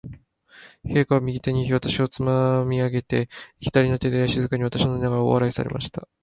[0.83, 6.07] 陛下は、右手に私をつまみ上げて、左の手で静かに私をなでながら、大笑いされました。